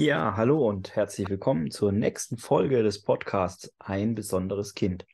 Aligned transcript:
Ja, 0.00 0.34
hallo 0.34 0.66
und 0.66 0.96
herzlich 0.96 1.28
willkommen 1.28 1.70
zur 1.70 1.92
nächsten 1.92 2.38
Folge 2.38 2.82
des 2.82 3.02
Podcasts 3.02 3.70
Ein 3.78 4.14
besonderes 4.14 4.72
Kind. 4.72 5.04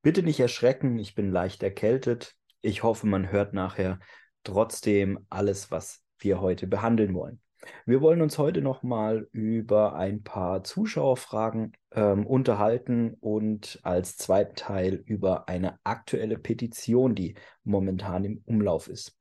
Bitte 0.00 0.22
nicht 0.22 0.40
erschrecken, 0.40 0.98
ich 0.98 1.14
bin 1.14 1.30
leicht 1.30 1.62
erkältet. 1.62 2.34
Ich 2.62 2.82
hoffe, 2.82 3.06
man 3.06 3.30
hört 3.30 3.52
nachher 3.52 4.00
trotzdem 4.44 5.26
alles, 5.28 5.70
was 5.70 6.02
wir 6.18 6.40
heute 6.40 6.66
behandeln 6.66 7.12
wollen. 7.12 7.42
Wir 7.84 8.00
wollen 8.00 8.22
uns 8.22 8.38
heute 8.38 8.62
nochmal 8.62 9.28
über 9.32 9.96
ein 9.96 10.22
paar 10.22 10.64
Zuschauerfragen 10.64 11.72
ähm, 11.92 12.26
unterhalten 12.26 13.12
und 13.20 13.78
als 13.82 14.16
zweiten 14.16 14.54
Teil 14.54 14.94
über 15.04 15.50
eine 15.50 15.78
aktuelle 15.84 16.38
Petition, 16.38 17.14
die 17.14 17.34
momentan 17.62 18.24
im 18.24 18.40
Umlauf 18.46 18.88
ist. 18.88 19.14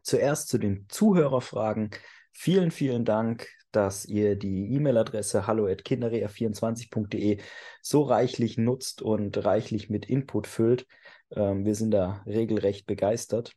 Zuerst 0.00 0.48
zu 0.48 0.56
den 0.56 0.86
Zuhörerfragen. 0.88 1.90
Vielen, 2.32 2.70
vielen 2.70 3.04
Dank, 3.04 3.48
dass 3.72 4.04
ihr 4.04 4.36
die 4.36 4.72
E-Mail-Adresse 4.74 5.46
hallo.kinderrea24.de 5.46 7.40
so 7.82 8.02
reichlich 8.02 8.58
nutzt 8.58 9.02
und 9.02 9.44
reichlich 9.44 9.90
mit 9.90 10.06
Input 10.06 10.46
füllt. 10.46 10.86
Ähm, 11.30 11.64
wir 11.64 11.74
sind 11.74 11.90
da 11.92 12.22
regelrecht 12.26 12.86
begeistert. 12.86 13.52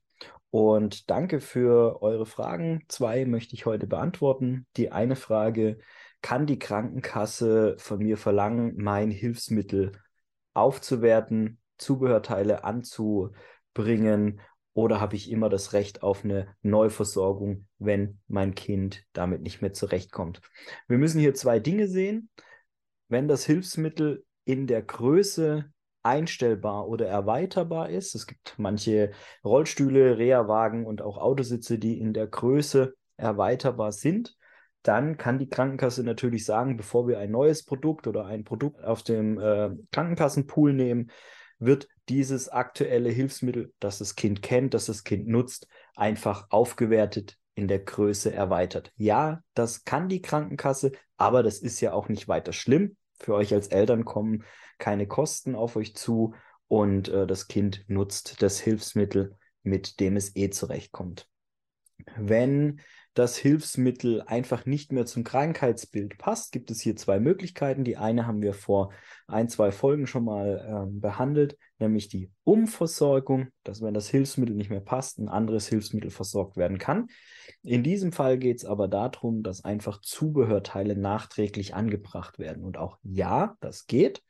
Und 0.49 1.09
danke 1.09 1.39
für 1.39 2.01
eure 2.01 2.25
Fragen. 2.25 2.83
Zwei 2.89 3.25
möchte 3.25 3.55
ich 3.55 3.65
heute 3.65 3.87
beantworten. 3.87 4.67
Die 4.75 4.91
eine 4.91 5.15
Frage, 5.15 5.77
kann 6.21 6.45
die 6.45 6.59
Krankenkasse 6.59 7.75
von 7.77 7.99
mir 7.99 8.17
verlangen, 8.17 8.75
mein 8.77 9.11
Hilfsmittel 9.11 9.93
aufzuwerten, 10.53 11.59
Zubehörteile 11.77 12.63
anzubringen 12.63 14.41
oder 14.73 15.01
habe 15.01 15.15
ich 15.15 15.29
immer 15.29 15.49
das 15.49 15.73
Recht 15.73 16.01
auf 16.03 16.23
eine 16.23 16.47
Neuversorgung, 16.61 17.67
wenn 17.77 18.19
mein 18.27 18.55
Kind 18.55 19.03
damit 19.13 19.41
nicht 19.41 19.61
mehr 19.61 19.73
zurechtkommt? 19.73 20.41
Wir 20.87 20.97
müssen 20.97 21.19
hier 21.19 21.33
zwei 21.33 21.59
Dinge 21.59 21.87
sehen. 21.87 22.29
Wenn 23.09 23.27
das 23.27 23.45
Hilfsmittel 23.45 24.23
in 24.45 24.67
der 24.67 24.81
Größe 24.81 25.71
einstellbar 26.03 26.87
oder 26.87 27.07
erweiterbar 27.07 27.89
ist. 27.89 28.15
Es 28.15 28.27
gibt 28.27 28.55
manche 28.57 29.11
Rollstühle, 29.43 30.17
Reha-Wagen 30.17 30.85
und 30.85 31.01
auch 31.01 31.17
Autositze, 31.17 31.77
die 31.77 31.99
in 31.99 32.13
der 32.13 32.27
Größe 32.27 32.95
erweiterbar 33.17 33.91
sind. 33.91 34.35
Dann 34.83 35.17
kann 35.17 35.37
die 35.37 35.49
Krankenkasse 35.49 36.03
natürlich 36.03 36.43
sagen, 36.43 36.75
bevor 36.75 37.07
wir 37.07 37.19
ein 37.19 37.29
neues 37.29 37.63
Produkt 37.63 38.07
oder 38.07 38.25
ein 38.25 38.43
Produkt 38.43 38.83
auf 38.83 39.03
dem 39.03 39.39
äh, 39.39 39.69
Krankenkassenpool 39.91 40.73
nehmen, 40.73 41.11
wird 41.61 41.87
dieses 42.09 42.49
aktuelle 42.49 43.09
Hilfsmittel, 43.09 43.73
das 43.79 43.99
das 43.99 44.15
Kind 44.15 44.41
kennt, 44.41 44.73
das 44.73 44.87
das 44.87 45.03
Kind 45.03 45.27
nutzt, 45.27 45.67
einfach 45.95 46.47
aufgewertet 46.49 47.37
in 47.55 47.67
der 47.67 47.79
Größe 47.79 48.33
erweitert. 48.33 48.91
Ja, 48.95 49.41
das 49.53 49.85
kann 49.85 50.09
die 50.09 50.21
Krankenkasse, 50.21 50.91
aber 51.17 51.43
das 51.43 51.59
ist 51.59 51.79
ja 51.79 51.93
auch 51.93 52.09
nicht 52.09 52.27
weiter 52.27 52.53
schlimm. 52.53 52.97
Für 53.19 53.35
euch 53.35 53.53
als 53.53 53.67
Eltern 53.67 54.03
kommen 54.03 54.43
keine 54.79 55.07
Kosten 55.07 55.55
auf 55.55 55.75
euch 55.75 55.95
zu 55.95 56.33
und 56.67 57.09
äh, 57.09 57.27
das 57.27 57.47
Kind 57.47 57.85
nutzt 57.87 58.41
das 58.41 58.59
Hilfsmittel, 58.59 59.37
mit 59.61 59.99
dem 59.99 60.15
es 60.15 60.35
eh 60.35 60.49
zurechtkommt. 60.49 61.27
Wenn 62.17 62.81
das 63.13 63.35
Hilfsmittel 63.37 64.21
einfach 64.21 64.65
nicht 64.65 64.91
mehr 64.91 65.05
zum 65.05 65.23
Krankheitsbild 65.23 66.17
passt, 66.17 66.51
gibt 66.51 66.71
es 66.71 66.79
hier 66.79 66.95
zwei 66.95 67.19
Möglichkeiten. 67.19 67.83
Die 67.83 67.97
eine 67.97 68.25
haben 68.25 68.41
wir 68.41 68.53
vor 68.53 68.91
ein, 69.27 69.49
zwei 69.49 69.71
Folgen 69.71 70.07
schon 70.07 70.23
mal 70.23 70.87
äh, 70.87 70.99
behandelt, 70.99 71.57
nämlich 71.79 72.07
die 72.07 72.31
Umversorgung, 72.43 73.49
dass 73.63 73.81
wenn 73.81 73.93
das 73.93 74.09
Hilfsmittel 74.09 74.55
nicht 74.55 74.69
mehr 74.69 74.81
passt, 74.81 75.19
ein 75.19 75.27
anderes 75.27 75.67
Hilfsmittel 75.67 76.09
versorgt 76.09 76.55
werden 76.55 76.77
kann. 76.77 77.07
In 77.63 77.83
diesem 77.83 78.13
Fall 78.13 78.37
geht 78.37 78.57
es 78.57 78.65
aber 78.65 78.87
darum, 78.87 79.43
dass 79.43 79.65
einfach 79.65 79.99
Zubehörteile 80.01 80.95
nachträglich 80.95 81.75
angebracht 81.75 82.39
werden. 82.39 82.63
Und 82.63 82.77
auch 82.77 82.97
ja, 83.03 83.55
das 83.59 83.87
geht. 83.87 84.23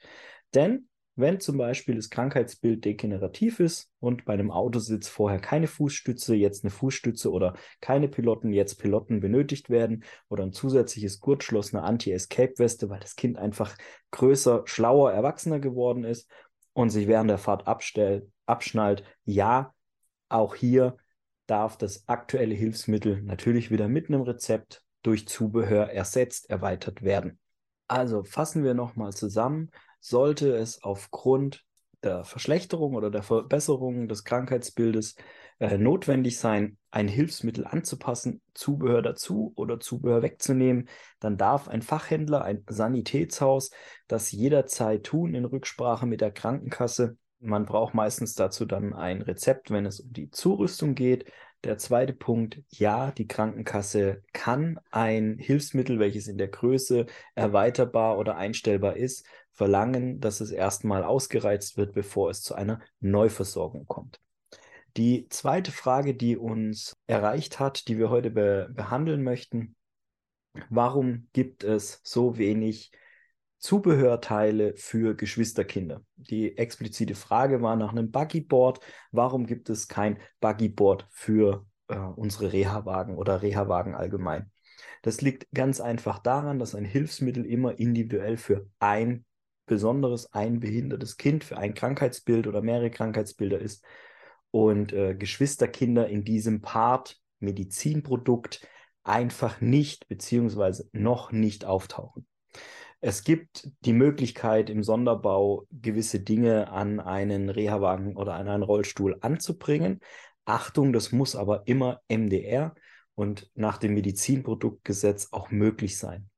Denn 0.56 0.88
wenn 1.22 1.40
zum 1.40 1.58
Beispiel 1.58 1.96
das 1.96 2.10
Krankheitsbild 2.10 2.84
degenerativ 2.84 3.60
ist 3.60 3.90
und 4.00 4.26
bei 4.26 4.34
einem 4.34 4.52
Autositz 4.52 5.08
vorher 5.08 5.40
keine 5.40 5.68
Fußstütze, 5.68 6.36
jetzt 6.36 6.64
eine 6.64 6.72
Fußstütze 6.72 7.32
oder 7.32 7.54
keine 7.80 8.08
Piloten, 8.10 8.52
jetzt 8.52 8.76
Piloten 8.76 9.22
benötigt 9.22 9.70
werden 9.70 10.04
oder 10.28 10.44
ein 10.44 10.54
zusätzliches 10.54 11.20
Gurtschloss, 11.20 11.74
eine 11.74 11.84
Anti-Escape-Weste, 11.84 12.90
weil 12.90 13.00
das 13.00 13.16
Kind 13.16 13.38
einfach 13.38 13.78
größer, 14.12 14.64
schlauer, 14.66 15.14
erwachsener 15.14 15.60
geworden 15.60 16.04
ist 16.04 16.30
und 16.74 16.90
sich 16.90 17.08
während 17.08 17.30
der 17.30 17.38
Fahrt 17.38 17.68
abstellt, 17.68 18.30
abschnallt, 18.46 19.04
ja, 19.24 19.74
auch 20.28 20.56
hier 20.56 20.98
darf 21.48 21.78
das 21.78 22.08
aktuelle 22.08 22.56
Hilfsmittel 22.56 23.22
natürlich 23.22 23.72
wieder 23.72 23.88
mit 23.88 24.08
einem 24.10 24.22
Rezept 24.22 24.84
durch 25.04 25.28
Zubehör 25.28 25.90
ersetzt, 25.92 26.50
erweitert 26.50 27.02
werden. 27.02 27.40
Also 27.88 28.24
fassen 28.24 28.64
wir 28.64 28.74
nochmal 28.74 29.12
zusammen 29.12 29.70
sollte 30.02 30.54
es 30.54 30.84
aufgrund 30.84 31.64
der 32.04 32.24
Verschlechterung 32.24 32.96
oder 32.96 33.12
der 33.12 33.24
Verbesserung 33.24 34.08
des 34.08 34.24
Krankheitsbildes 34.24 35.16
äh, 35.60 35.78
notwendig 35.78 36.40
sein, 36.40 36.78
ein 36.90 37.08
Hilfsmittel 37.08 37.66
anzupassen, 37.66 38.42
Zubehör 38.54 39.02
dazu 39.04 39.54
oder 39.56 39.80
Zubehör 39.80 40.24
wegzunehmen, 40.24 40.90
dann 41.20 41.38
darf 41.38 41.68
ein 41.68 41.84
Fachhändler, 41.84 42.44
ein 42.44 42.64
Sanitätshaus 42.68 43.70
das 44.08 44.32
jederzeit 44.32 45.04
tun 45.04 45.36
in 45.36 45.46
Rücksprache 45.46 46.08
mit 46.08 46.22
der 46.22 46.32
Krankenkasse. 46.32 47.18
Man 47.40 47.66
braucht 47.66 47.94
meistens 47.94 48.34
dazu 48.34 48.66
dann 48.66 48.94
ein 48.94 49.22
Rezept, 49.22 49.72
wenn 49.72 49.86
es 49.86 50.00
um 50.00 50.12
die 50.12 50.32
Zurüstung 50.32 50.96
geht. 50.96 51.32
Der 51.64 51.78
zweite 51.78 52.14
Punkt, 52.14 52.60
ja, 52.70 53.12
die 53.12 53.28
Krankenkasse 53.28 54.24
kann 54.34 54.80
ein 54.90 55.38
Hilfsmittel, 55.38 56.00
welches 56.00 56.28
in 56.28 56.40
der 56.40 56.48
Größe 56.48 57.06
erweiterbar 57.36 58.18
oder 58.18 58.36
einstellbar 58.36 58.98
ist, 58.98 59.28
verlangen, 59.54 60.20
dass 60.20 60.42
es 60.42 60.52
erstmal 60.52 61.04
ausgereizt 61.04 61.78
wird, 61.78 61.94
bevor 61.94 62.30
es 62.30 62.42
zu 62.42 62.56
einer 62.56 62.82
Neuversorgung 63.00 63.86
kommt. 63.86 64.20
Die 64.98 65.28
zweite 65.30 65.72
Frage, 65.72 66.14
die 66.16 66.38
uns 66.38 66.98
erreicht 67.08 67.60
hat, 67.60 67.88
die 67.88 67.98
wir 67.98 68.10
heute 68.10 68.30
be 68.30 68.70
behandeln 68.74 69.24
möchten, 69.24 69.76
warum 70.70 71.30
gibt 71.34 71.64
es 71.64 72.02
so 72.04 72.38
wenig 72.38 72.92
Zubehörteile 73.58 74.74
für 74.76 75.16
Geschwisterkinder? 75.16 76.04
Die 76.16 76.58
explizite 76.58 77.16
Frage 77.16 77.62
war 77.62 77.76
nach 77.76 77.92
einem 77.92 78.12
Buggyboard. 78.12 78.80
Warum 79.12 79.46
gibt 79.46 79.70
es 79.70 79.88
kein 79.88 80.18
Buggyboard 80.40 81.08
für 81.12 81.66
äh, 81.88 81.96
unsere 81.98 82.52
Reha-Wagen 82.52 83.16
oder 83.18 83.42
Reha-Wagen 83.42 83.96
allgemein? 83.96 84.52
Das 85.04 85.22
liegt 85.22 85.48
ganz 85.54 85.80
einfach 85.80 86.20
daran, 86.20 86.60
dass 86.60 86.76
ein 86.76 86.86
Hilfsmittel 86.86 87.46
immer 87.46 87.80
individuell 87.80 88.38
für 88.38 88.68
ein 88.80 89.26
besonderes 89.66 90.34
ein 90.34 90.60
behindertes 90.60 91.18
Kind 91.18 91.44
für 91.44 91.58
ein 91.58 91.74
Krankheitsbild 91.74 92.48
oder 92.48 92.62
mehrere 92.62 92.92
Krankheitsbilder 92.92 93.60
ist 93.60 93.84
und 94.52 94.94
äh, 94.94 95.16
Geschwisterkinder 95.16 96.08
in 96.08 96.24
diesem 96.24 96.62
Part 96.62 97.20
Medizinprodukt 97.40 98.68
einfach 99.04 99.62
nicht 99.62 100.08
beziehungsweise 100.08 100.90
noch 100.94 101.32
nicht 101.32 101.66
auftauchen. 101.66 102.28
Es 103.00 103.24
gibt 103.24 103.68
die 103.84 103.94
Möglichkeit 103.94 104.70
im 104.70 104.84
Sonderbau 104.84 105.66
gewisse 105.72 106.20
Dinge 106.20 106.70
an 106.72 107.00
einen 107.00 107.50
Reha-Wagen 107.50 108.16
oder 108.16 108.36
an 108.36 108.48
einen 108.48 108.62
Rollstuhl 108.62 109.18
anzubringen. 109.22 110.02
Achtung, 110.46 110.94
das 110.94 111.12
muss 111.12 111.36
aber 111.36 111.64
immer 111.66 112.02
MDR 112.08 112.76
und 113.16 113.50
nach 113.56 113.78
dem 113.78 113.96
Medizinproduktgesetz 113.96 115.30
auch 115.32 115.50
möglich 115.50 115.98
sein. 115.98 116.31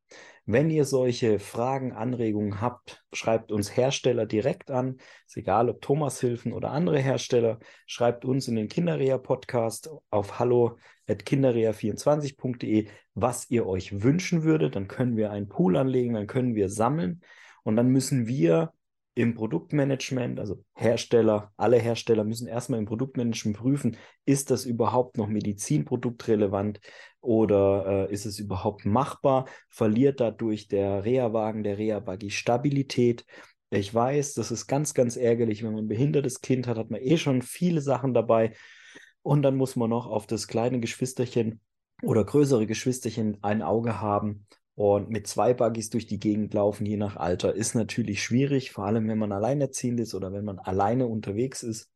Wenn 0.45 0.69
ihr 0.69 0.83
solche 0.83 1.39
Fragen, 1.39 1.93
Anregungen 1.93 2.59
habt, 2.59 3.01
schreibt 3.13 3.53
uns 3.53 3.77
Hersteller 3.77 4.25
direkt 4.25 4.71
an. 4.71 4.97
Ist 5.25 5.37
egal, 5.37 5.69
ob 5.69 5.81
Thomas 5.81 6.19
Hilfen 6.19 6.51
oder 6.51 6.71
andere 6.71 6.99
Hersteller. 6.99 7.59
Schreibt 7.87 8.25
uns 8.25 8.49
in 8.49 8.55
den 8.55 8.67
Kinderreha-Podcast 8.67 9.89
auf 10.09 10.39
hallo.kinderreha24.de, 10.39 12.89
was 13.13 13.49
ihr 13.49 13.65
euch 13.65 14.03
wünschen 14.03 14.43
würdet. 14.43 14.75
Dann 14.75 14.89
können 14.89 15.15
wir 15.15 15.31
einen 15.31 15.47
Pool 15.47 15.77
anlegen, 15.77 16.15
dann 16.15 16.27
können 16.27 16.55
wir 16.55 16.67
sammeln. 16.67 17.21
Und 17.63 17.77
dann 17.77 17.87
müssen 17.87 18.27
wir 18.27 18.73
im 19.15 19.35
Produktmanagement, 19.35 20.39
also 20.39 20.63
Hersteller, 20.73 21.51
alle 21.55 21.77
Hersteller 21.77 22.23
müssen 22.23 22.47
erstmal 22.47 22.79
im 22.79 22.85
Produktmanagement 22.85 23.57
prüfen, 23.57 23.97
ist 24.25 24.49
das 24.49 24.65
überhaupt 24.65 25.17
noch 25.17 25.27
medizinproduktrelevant 25.27 26.79
oder 27.21 28.07
äh, 28.09 28.13
ist 28.13 28.25
es 28.25 28.39
überhaupt 28.39 28.85
machbar? 28.85 29.45
Verliert 29.69 30.19
dadurch 30.19 30.67
der 30.67 31.05
Reha-Wagen, 31.05 31.63
der 31.63 31.77
Reha-Buggy 31.77 32.31
Stabilität? 32.31 33.25
Ich 33.69 33.93
weiß, 33.93 34.33
das 34.33 34.51
ist 34.51 34.67
ganz, 34.67 34.93
ganz 34.93 35.15
ärgerlich. 35.15 35.63
Wenn 35.63 35.73
man 35.73 35.85
ein 35.85 35.87
behindertes 35.87 36.41
Kind 36.41 36.67
hat, 36.67 36.77
hat 36.77 36.89
man 36.91 37.01
eh 37.01 37.17
schon 37.17 37.41
viele 37.41 37.81
Sachen 37.81 38.13
dabei. 38.13 38.53
Und 39.21 39.41
dann 39.43 39.55
muss 39.55 39.75
man 39.75 39.89
noch 39.89 40.07
auf 40.07 40.27
das 40.27 40.47
kleine 40.47 40.79
Geschwisterchen 40.79 41.61
oder 42.01 42.25
größere 42.25 42.67
Geschwisterchen 42.67 43.37
ein 43.41 43.61
Auge 43.61 44.01
haben 44.01 44.45
und 44.75 45.09
mit 45.09 45.27
zwei 45.27 45.53
Buggies 45.53 45.89
durch 45.89 46.07
die 46.07 46.19
Gegend 46.19 46.53
laufen, 46.53 46.85
je 46.85 46.97
nach 46.97 47.15
Alter, 47.15 47.53
ist 47.53 47.75
natürlich 47.75 48.23
schwierig, 48.23 48.71
vor 48.71 48.85
allem 48.85 49.07
wenn 49.07 49.19
man 49.19 49.31
alleinerziehend 49.31 49.99
ist 49.99 50.15
oder 50.15 50.33
wenn 50.33 50.45
man 50.45 50.59
alleine 50.59 51.05
unterwegs 51.07 51.61
ist. 51.61 51.91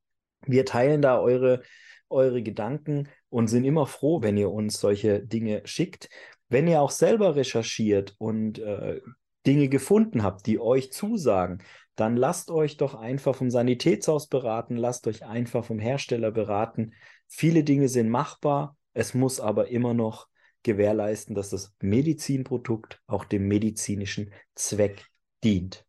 Wir 0.45 0.65
teilen 0.65 1.01
da 1.01 1.19
eure, 1.19 1.63
eure 2.09 2.43
Gedanken 2.43 3.09
und 3.29 3.47
sind 3.47 3.63
immer 3.63 3.87
froh, 3.87 4.21
wenn 4.21 4.37
ihr 4.37 4.51
uns 4.51 4.79
solche 4.79 5.25
Dinge 5.25 5.61
schickt. 5.65 6.09
Wenn 6.49 6.67
ihr 6.67 6.81
auch 6.81 6.91
selber 6.91 7.35
recherchiert 7.35 8.15
und 8.19 8.59
äh, 8.59 9.01
Dinge 9.47 9.69
gefunden 9.69 10.23
habt, 10.23 10.45
die 10.45 10.59
euch 10.59 10.91
zusagen, 10.91 11.63
dann 11.95 12.15
lasst 12.15 12.51
euch 12.51 12.77
doch 12.77 12.93
einfach 12.93 13.35
vom 13.35 13.49
Sanitätshaus 13.49 14.27
beraten, 14.27 14.77
lasst 14.77 15.07
euch 15.07 15.25
einfach 15.25 15.65
vom 15.65 15.79
Hersteller 15.79 16.31
beraten. 16.31 16.93
Viele 17.27 17.63
Dinge 17.63 17.89
sind 17.89 18.09
machbar, 18.09 18.77
es 18.93 19.15
muss 19.15 19.39
aber 19.39 19.69
immer 19.69 19.95
noch 19.95 20.27
gewährleisten, 20.63 21.35
dass 21.35 21.49
das 21.49 21.73
Medizinprodukt 21.81 23.01
auch 23.07 23.25
dem 23.25 23.47
medizinischen 23.47 24.33
Zweck 24.55 25.05
dient. 25.43 25.85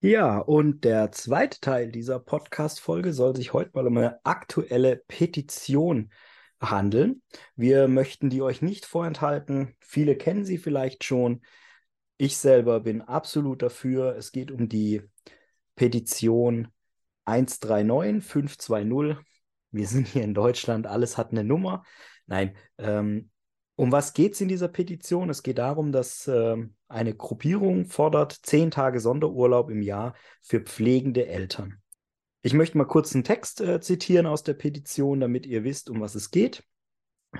Ja, 0.00 0.38
und 0.38 0.84
der 0.84 1.10
zweite 1.12 1.58
Teil 1.60 1.90
dieser 1.90 2.20
Podcast-Folge 2.20 3.12
soll 3.12 3.34
sich 3.34 3.52
heute 3.52 3.70
mal 3.74 3.86
um 3.86 3.96
eine 3.96 4.24
aktuelle 4.24 5.02
Petition 5.08 6.10
handeln. 6.60 7.22
Wir 7.56 7.88
möchten 7.88 8.30
die 8.30 8.42
euch 8.42 8.62
nicht 8.62 8.86
vorenthalten. 8.86 9.74
Viele 9.80 10.16
kennen 10.16 10.44
sie 10.44 10.58
vielleicht 10.58 11.04
schon. 11.04 11.42
Ich 12.18 12.36
selber 12.36 12.80
bin 12.80 13.02
absolut 13.02 13.62
dafür. 13.62 14.16
Es 14.16 14.32
geht 14.32 14.50
um 14.50 14.68
die 14.68 15.02
Petition 15.74 16.68
139520. 17.24 19.16
Wir 19.70 19.86
sind 19.86 20.06
hier 20.06 20.22
in 20.22 20.34
Deutschland, 20.34 20.86
alles 20.86 21.18
hat 21.18 21.32
eine 21.32 21.44
Nummer. 21.44 21.84
Nein, 22.26 22.56
ähm, 22.78 23.30
um 23.76 23.92
was 23.92 24.14
geht 24.14 24.32
es 24.32 24.40
in 24.40 24.48
dieser 24.48 24.68
Petition? 24.68 25.30
Es 25.30 25.42
geht 25.42 25.58
darum, 25.58 25.92
dass 25.92 26.26
äh, 26.26 26.56
eine 26.88 27.14
Gruppierung 27.14 27.86
fordert 27.86 28.32
zehn 28.32 28.70
Tage 28.70 29.00
Sonderurlaub 29.00 29.70
im 29.70 29.82
Jahr 29.82 30.14
für 30.42 30.60
pflegende 30.60 31.26
Eltern. 31.26 31.82
Ich 32.42 32.54
möchte 32.54 32.78
mal 32.78 32.86
kurz 32.86 33.14
einen 33.14 33.24
Text 33.24 33.60
äh, 33.60 33.80
zitieren 33.80 34.26
aus 34.26 34.42
der 34.42 34.54
Petition, 34.54 35.20
damit 35.20 35.46
ihr 35.46 35.62
wisst, 35.62 35.90
um 35.90 36.00
was 36.00 36.14
es 36.14 36.30
geht. 36.30 36.64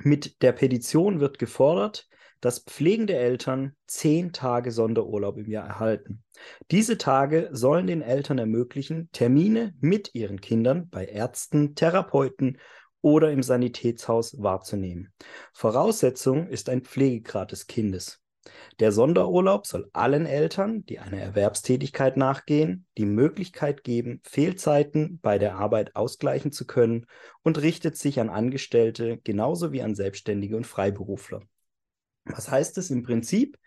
Mit 0.03 0.43
der 0.43 0.53
Petition 0.53 1.21
wird 1.21 1.39
gefordert, 1.39 2.07
dass 2.41 2.59
pflegende 2.59 3.17
Eltern 3.17 3.75
zehn 3.87 4.33
Tage 4.33 4.73
Sonderurlaub 4.73 5.39
im 5.39 5.49
Jahr 5.49 5.67
erhalten. 5.67 6.23
Diese 6.71 6.99
Tage 6.99 7.49
sollen 7.53 7.87
den 7.87 8.03
Eltern 8.03 8.37
ermöglichen, 8.37 9.09
Termine 9.13 9.75
mit 9.81 10.15
ihren 10.15 10.41
Kindern 10.41 10.91
bei 10.91 11.07
Ärzten, 11.07 11.75
Therapeuten 11.75 12.59
oder 13.01 13.31
im 13.31 13.43
Sanitätshaus 13.43 14.43
wahrzunehmen. 14.43 15.13
Voraussetzung 15.53 16.49
ist 16.49 16.69
ein 16.69 16.83
Pflegegrad 16.83 17.53
des 17.53 17.67
Kindes. 17.67 18.21
Der 18.79 18.93
Sonderurlaub 18.93 19.67
soll 19.67 19.89
allen 19.93 20.27
Eltern, 20.27 20.85
die 20.87 20.99
einer 20.99 21.19
Erwerbstätigkeit 21.19 22.17
nachgehen, 22.17 22.87
die 22.97 23.07
Möglichkeit 23.07 23.85
geben, 23.85 24.21
Fehlzeiten 24.25 25.19
bei 25.21 25.39
der 25.39 25.57
Arbeit 25.57 25.97
ausgleichen 25.97 26.53
zu 26.53 26.67
können 26.67 27.07
und 27.43 27.61
richtet 27.61 27.97
sich 27.97 28.21
an 28.21 28.29
Angestellte 28.29 29.19
genauso 29.19 29.73
wie 29.73 29.83
an 29.83 29.95
Selbstständige 29.95 30.57
und 30.57 30.67
Freiberufler. 30.67 31.43
Was 32.25 32.51
heißt 32.51 32.79
es 32.79 32.91
im 32.91 33.03
Prinzip? 33.03 33.59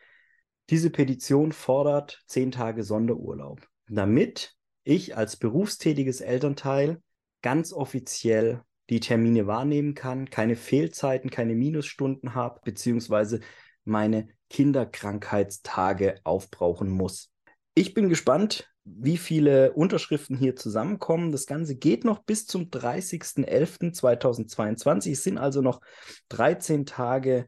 Diese 0.69 0.89
Petition 0.89 1.51
fordert 1.51 2.21
zehn 2.27 2.51
Tage 2.51 2.83
Sonderurlaub, 2.83 3.67
damit 3.87 4.55
ich 4.83 5.17
als 5.17 5.37
berufstätiges 5.37 6.21
Elternteil 6.21 7.01
ganz 7.41 7.73
offiziell 7.73 8.61
die 8.89 8.99
Termine 8.99 9.47
wahrnehmen 9.47 9.93
kann, 9.93 10.29
keine 10.29 10.55
Fehlzeiten, 10.55 11.29
keine 11.29 11.55
Minusstunden 11.55 12.33
habe, 12.33 12.61
beziehungsweise 12.63 13.41
meine 13.85 14.27
Kinderkrankheitstage 14.49 16.19
aufbrauchen 16.23 16.89
muss. 16.89 17.29
Ich 17.75 17.93
bin 17.93 18.09
gespannt, 18.09 18.67
wie 18.83 19.17
viele 19.17 19.73
Unterschriften 19.73 20.35
hier 20.35 20.55
zusammenkommen. 20.55 21.31
Das 21.31 21.45
Ganze 21.45 21.75
geht 21.75 22.03
noch 22.03 22.23
bis 22.23 22.47
zum 22.47 22.69
30.11.2022. 22.69 25.11
Es 25.11 25.21
sind 25.23 25.37
also 25.37 25.61
noch 25.61 25.81
13 26.29 26.87
Tage 26.87 27.47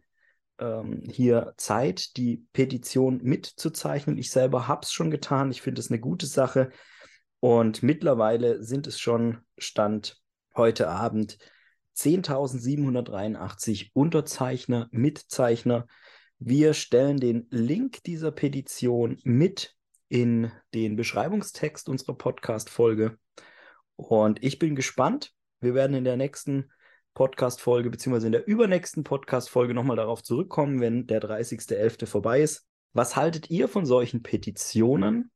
ähm, 0.59 1.01
hier 1.09 1.55
Zeit, 1.57 2.15
die 2.17 2.45
Petition 2.53 3.19
mitzuzeichnen. 3.23 4.19
Ich 4.19 4.29
selber 4.29 4.67
habe 4.67 4.81
es 4.83 4.91
schon 4.91 5.09
getan. 5.09 5.49
Ich 5.51 5.63
finde 5.63 5.81
es 5.81 5.89
eine 5.89 5.99
gute 5.99 6.27
Sache. 6.27 6.69
Und 7.39 7.81
mittlerweile 7.81 8.63
sind 8.63 8.85
es 8.85 8.99
schon 8.99 9.39
Stand 9.57 10.20
heute 10.55 10.89
Abend 10.89 11.37
10.783 11.95 13.91
Unterzeichner, 13.93 14.87
Mitzeichner. 14.91 15.87
Wir 16.39 16.73
stellen 16.73 17.17
den 17.17 17.47
Link 17.49 18.03
dieser 18.03 18.31
Petition 18.31 19.19
mit 19.23 19.75
in 20.09 20.51
den 20.73 20.95
Beschreibungstext 20.95 21.87
unserer 21.87 22.15
Podcast-Folge. 22.15 23.17
Und 23.95 24.43
ich 24.43 24.59
bin 24.59 24.75
gespannt. 24.75 25.33
Wir 25.59 25.73
werden 25.73 25.95
in 25.95 26.03
der 26.03 26.17
nächsten 26.17 26.71
Podcast-Folge, 27.13 27.89
beziehungsweise 27.89 28.25
in 28.25 28.31
der 28.31 28.47
übernächsten 28.47 29.03
Podcast-Folge 29.03 29.73
nochmal 29.73 29.97
darauf 29.97 30.23
zurückkommen, 30.23 30.79
wenn 30.81 31.07
der 31.07 31.21
30.11. 31.21 32.05
vorbei 32.07 32.41
ist. 32.41 32.65
Was 32.93 33.15
haltet 33.15 33.49
ihr 33.49 33.67
von 33.67 33.85
solchen 33.85 34.23
Petitionen? 34.23 35.31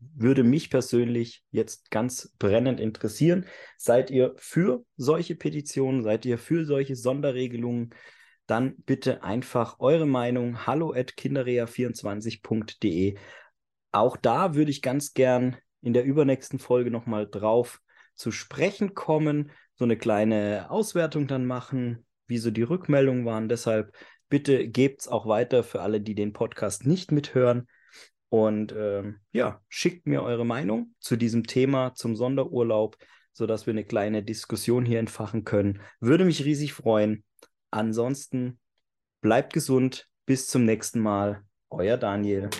Würde 0.00 0.42
mich 0.42 0.70
persönlich 0.70 1.44
jetzt 1.50 1.90
ganz 1.90 2.34
brennend 2.38 2.80
interessieren. 2.80 3.46
Seid 3.76 4.10
ihr 4.10 4.34
für 4.36 4.84
solche 4.96 5.36
Petitionen? 5.36 6.02
Seid 6.02 6.24
ihr 6.24 6.38
für 6.38 6.64
solche 6.64 6.96
Sonderregelungen? 6.96 7.90
Dann 8.46 8.76
bitte 8.78 9.22
einfach 9.22 9.78
eure 9.78 10.06
Meinung 10.06 10.66
hallo 10.66 10.92
at 10.92 11.12
kinderrea24.de. 11.12 13.16
Auch 13.92 14.16
da 14.16 14.54
würde 14.54 14.70
ich 14.70 14.82
ganz 14.82 15.14
gern 15.14 15.56
in 15.82 15.92
der 15.92 16.04
übernächsten 16.04 16.58
Folge 16.58 16.90
nochmal 16.90 17.28
drauf 17.28 17.80
zu 18.14 18.32
sprechen 18.32 18.94
kommen 18.94 19.50
so 19.80 19.84
eine 19.84 19.96
kleine 19.96 20.70
Auswertung 20.70 21.26
dann 21.26 21.46
machen, 21.46 22.04
wie 22.26 22.36
so 22.36 22.50
die 22.50 22.60
Rückmeldungen 22.60 23.24
waren. 23.24 23.48
Deshalb 23.48 23.96
bitte 24.28 24.68
gebt 24.68 25.00
es 25.00 25.08
auch 25.08 25.26
weiter 25.26 25.64
für 25.64 25.80
alle, 25.80 26.02
die 26.02 26.14
den 26.14 26.34
Podcast 26.34 26.84
nicht 26.84 27.12
mithören. 27.12 27.66
Und 28.30 28.72
ähm, 28.76 29.20
ja, 29.32 29.60
schickt 29.68 30.06
mir 30.06 30.22
eure 30.22 30.46
Meinung 30.46 30.94
zu 31.00 31.16
diesem 31.16 31.44
Thema, 31.46 31.94
zum 31.94 32.16
Sonderurlaub, 32.16 32.96
sodass 33.32 33.66
wir 33.66 33.72
eine 33.72 33.84
kleine 33.84 34.22
Diskussion 34.22 34.86
hier 34.86 35.00
entfachen 35.00 35.44
können. 35.44 35.80
Würde 35.98 36.24
mich 36.24 36.44
riesig 36.44 36.72
freuen. 36.72 37.24
Ansonsten 37.70 38.58
bleibt 39.20 39.52
gesund. 39.52 40.06
Bis 40.26 40.46
zum 40.46 40.64
nächsten 40.64 41.00
Mal. 41.00 41.42
Euer 41.70 41.96
Daniel. 41.96 42.50